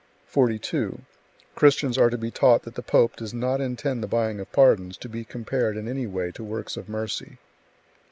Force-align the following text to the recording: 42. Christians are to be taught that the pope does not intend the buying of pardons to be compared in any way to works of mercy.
42. 0.25 0.97
Christians 1.53 1.95
are 1.95 2.09
to 2.09 2.17
be 2.17 2.31
taught 2.31 2.63
that 2.63 2.73
the 2.73 2.81
pope 2.81 3.15
does 3.15 3.35
not 3.35 3.61
intend 3.61 4.01
the 4.01 4.07
buying 4.07 4.39
of 4.39 4.51
pardons 4.51 4.97
to 4.97 5.07
be 5.07 5.23
compared 5.23 5.77
in 5.77 5.87
any 5.87 6.07
way 6.07 6.31
to 6.31 6.43
works 6.43 6.75
of 6.75 6.89
mercy. 6.89 7.37